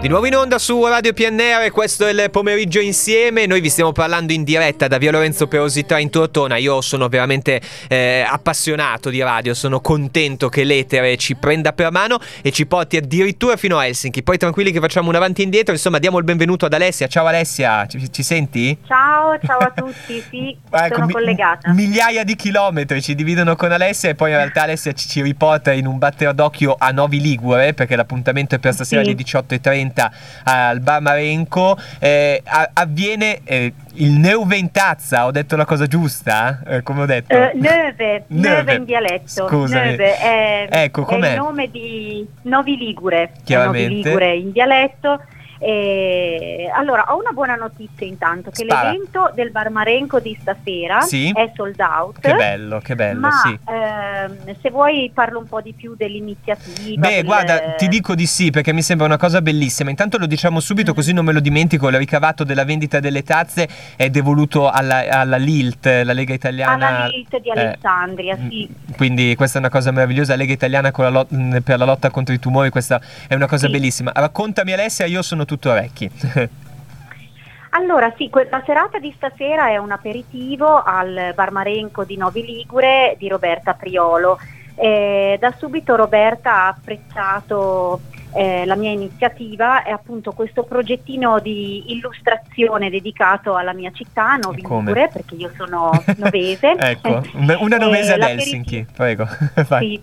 [0.00, 3.90] Di nuovo in onda su Radio PNR, questo è il pomeriggio insieme, noi vi stiamo
[3.90, 9.10] parlando in diretta da via Lorenzo Perosi 3 in Tortona, io sono veramente eh, appassionato
[9.10, 13.76] di radio, sono contento che l'etere ci prenda per mano e ci porti addirittura fino
[13.76, 16.74] a Helsinki, poi tranquilli che facciamo un avanti e indietro, insomma diamo il benvenuto ad
[16.74, 18.78] Alessia, ciao Alessia, ci, ci senti?
[18.86, 21.72] Ciao, ciao a tutti, sì, ecco, sono mi- collegata.
[21.72, 25.72] Migliaia di chilometri ci dividono con Alessia e poi in realtà Alessia ci, ci riporta
[25.72, 29.10] in un battero d'occhio a Novi Ligure perché l'appuntamento è per stasera sì.
[29.10, 29.86] alle 18.30
[30.44, 32.42] al Bar Marenco eh,
[32.72, 36.60] avviene eh, il Neuventazza, ho detto la cosa giusta?
[36.66, 37.34] Eh, come ho detto?
[37.34, 39.48] Uh, Neve, Neve in dialetto.
[39.48, 39.90] Scusami.
[39.90, 43.32] Neve è, ecco, è il nome di Novi Ligure.
[43.44, 43.88] Chiaramente.
[43.88, 45.20] Novi Ligure in dialetto
[45.58, 48.90] e allora, ho una buona notizia intanto, che Spara.
[48.90, 51.32] l'evento del Bar Marenco di stasera sì.
[51.34, 52.20] è sold out.
[52.20, 53.58] Che bello, che bello, ma, sì.
[53.66, 57.08] ehm, se vuoi parlo un po' di più dell'iniziativa.
[57.08, 57.24] Beh, del...
[57.24, 59.90] guarda, ti dico di sì perché mi sembra una cosa bellissima.
[59.90, 60.94] Intanto lo diciamo subito mm.
[60.94, 65.36] così non me lo dimentico, il ricavato della vendita delle tazze è devoluto alla, alla
[65.36, 66.86] LILT, la Lega Italiana.
[66.88, 68.68] Alla LILT di eh, Alessandria, eh, sì.
[68.96, 72.38] Quindi questa è una cosa meravigliosa, Lega Italiana la lot- per la lotta contro i
[72.38, 73.72] tumori, questa è una cosa sì.
[73.72, 74.12] bellissima.
[74.14, 76.10] Raccontami Alessia, io sono tutto orecchi.
[77.70, 83.14] Allora sì, la serata di stasera è un aperitivo al Bar Marenco di Novi Ligure
[83.18, 84.38] di Roberta Priolo.
[84.74, 88.00] Eh, da subito Roberta ha apprezzato
[88.38, 94.60] eh, la mia iniziativa è appunto questo progettino di illustrazione dedicato alla mia città, Novi
[94.62, 96.76] Ligure, perché io sono novese.
[96.78, 99.26] ecco, una novese ad Helsinki, prego.
[99.80, 100.00] sì.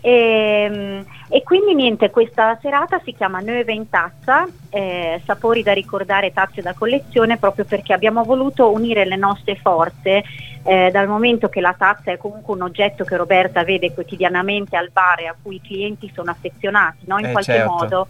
[0.00, 5.72] e, ehm, e, quindi niente, questa serata si chiama Neve in tazza, eh, sapori da
[5.72, 10.22] ricordare, tazze da collezione, proprio perché abbiamo voluto unire le nostre forze
[10.64, 14.90] eh, dal momento che la tazza è comunque un oggetto che Roberta vede quotidianamente al
[14.92, 17.18] bar e a cui i clienti sono affezionati no?
[17.18, 18.08] in eh, qualche certo, modo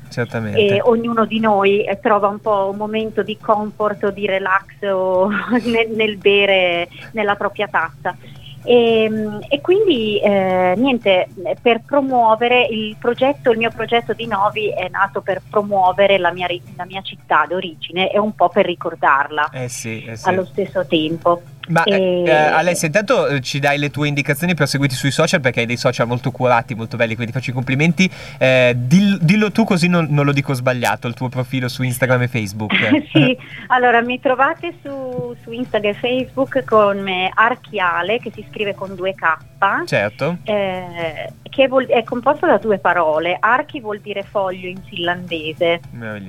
[0.54, 4.82] e ognuno di noi eh, trova un po' un momento di comfort o di relax
[4.82, 5.28] o
[5.64, 8.16] nel, nel bere nella propria tazza.
[8.64, 11.28] E, ehm, e, quindi eh, niente,
[11.60, 16.46] per promuovere il progetto, il mio progetto di Novi è nato per promuovere la mia,
[16.76, 20.28] la mia città d'origine e un po' per ricordarla eh sì, eh sì.
[20.28, 21.42] allo stesso tempo.
[21.72, 22.22] Ma e...
[22.24, 25.66] eh, Alessia, intanto eh, ci dai le tue indicazioni per seguirti sui social perché hai
[25.66, 28.10] dei social molto curati, molto belli, quindi faccio i complimenti.
[28.38, 32.22] Eh, dillo, dillo, tu così non, non, lo dico sbagliato, il tuo profilo su Instagram
[32.22, 32.74] e Facebook.
[33.10, 33.36] sì,
[33.68, 39.14] allora mi trovate su, su Instagram e Facebook con Archiale che si scrive con due
[39.14, 39.50] K.
[39.86, 40.38] Certo.
[40.42, 43.36] Eh, che vuol, è composto da due parole.
[43.38, 45.80] Archi vuol dire foglio in finlandese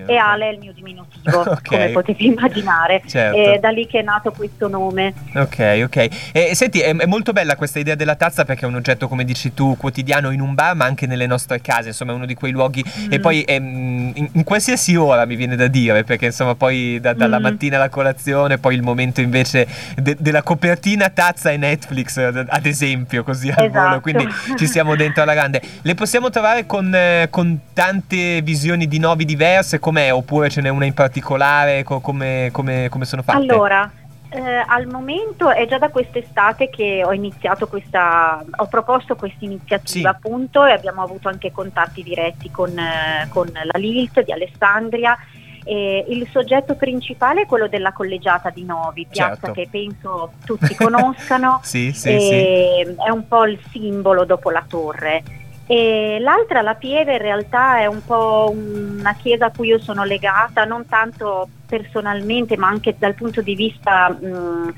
[0.06, 1.62] e Ale è il mio diminutivo, okay.
[1.64, 3.02] come potete immaginare.
[3.06, 3.38] Certo.
[3.38, 5.14] È da lì che è nato questo nome.
[5.36, 6.08] Ok, ok.
[6.32, 9.24] E, senti, è, è, molto bella questa idea della tazza perché è un oggetto, come
[9.24, 11.90] dici tu, quotidiano in un bar, ma anche nelle nostre case.
[11.90, 12.84] Insomma, è uno di quei luoghi.
[12.84, 13.12] Mm.
[13.12, 17.00] E poi è, mm, in, in, qualsiasi ora mi viene da dire, perché insomma, poi
[17.00, 17.42] da, dalla mm.
[17.42, 23.24] mattina alla colazione, poi il momento invece de, della copertina tazza e Netflix, ad esempio,
[23.24, 23.88] così al esatto.
[23.88, 24.02] volo.
[24.02, 25.62] Quindi ci siamo dentro alla grande.
[25.82, 29.80] Le possiamo trovare con, eh, con tante visioni di novi diverse?
[29.80, 30.14] Com'è?
[30.14, 31.84] Oppure ce n'è una in particolare?
[31.84, 33.40] Co- come, come, come sono fatte?
[33.40, 33.90] Allora,
[34.34, 40.10] eh, al momento è già da quest'estate che ho iniziato questa, ho proposto questa iniziativa
[40.10, 40.16] sì.
[40.16, 45.18] appunto e abbiamo avuto anche contatti diretti con, eh, con la LILT di Alessandria.
[45.66, 49.52] E il soggetto principale è quello della collegiata di Novi, piazza certo.
[49.54, 52.36] che penso tutti conoscano, sì, sì, sì.
[52.36, 55.43] è un po' il simbolo dopo la torre.
[55.66, 60.04] E l'altra, la Pieve, in realtà è un po' una chiesa a cui io sono
[60.04, 64.74] legata, non tanto personalmente, ma anche dal punto di vista mh,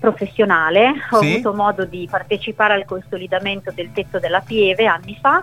[0.00, 0.94] professionale.
[1.10, 1.32] Ho sì.
[1.32, 5.42] avuto modo di partecipare al consolidamento del tetto della Pieve anni fa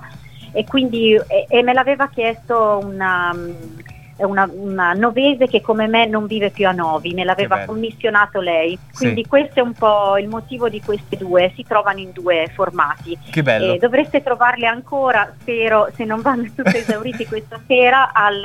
[0.52, 3.34] e quindi e, e me l'aveva chiesto una.
[3.34, 8.40] Mh, una, una, novese che come me non vive più a Novi, me l'aveva commissionato
[8.40, 8.78] lei.
[8.94, 9.28] Quindi sì.
[9.28, 13.18] questo è un po' il motivo di queste due, si trovano in due formati.
[13.30, 13.74] Che bello.
[13.74, 18.42] E dovreste trovarle ancora, spero, se non vanno tutti esauriti questa sera, al,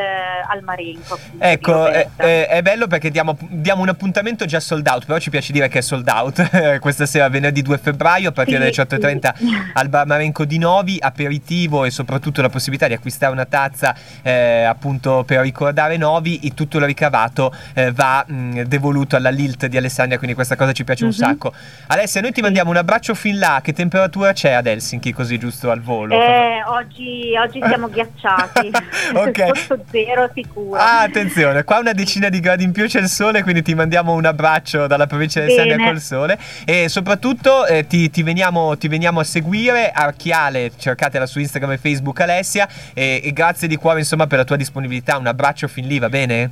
[0.46, 1.18] al Marenco.
[1.38, 5.30] Ecco, è, è, è, bello perché diamo, diamo, un appuntamento già sold out, però ci
[5.30, 6.78] piace dire che è sold out.
[6.80, 9.46] Questa sera, venerdì 2 febbraio, a partire sì, dalle 18.30 sì.
[9.72, 14.64] al Bar Marenco di Novi, aperitivo e soprattutto la possibilità di acquistare una tazza eh,
[14.64, 19.66] appunto per ricordare ricordare Novi e tutto il ricavato eh, va mh, devoluto alla Lilt
[19.66, 21.14] di Alessandria, quindi questa cosa ci piace mm-hmm.
[21.18, 21.32] un mhm.
[21.32, 21.52] sacco.
[21.86, 25.70] Alessia, noi ti mandiamo un abbraccio fin là, che temperatura c'è ad Helsinki così giusto
[25.70, 26.14] al volo?
[26.14, 28.70] Eh, oggi, oggi siamo ghiacciati,
[29.14, 29.56] ok.
[29.56, 30.78] sotto zero sicuro.
[30.78, 34.12] Ah, attenzione, qua una decina di gradi in più c'è il sole, quindi ti mandiamo
[34.14, 38.88] un abbraccio dalla provincia di Alessandria col sole e soprattutto eh, ti, ti, veniamo, ti,
[38.88, 44.00] veniamo, a seguire, Archiale, cercatela su Instagram e Facebook Alessia e, e grazie di cuore
[44.00, 46.50] insomma per la tua disponibilità, un abbraccio fin lì, va bene?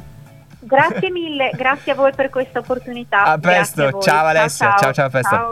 [0.62, 3.24] Grazie mille, grazie a voi per questa opportunità.
[3.24, 5.34] A presto, ciao Alessia, ciao ciao, ciao a presto.
[5.34, 5.48] Ciao.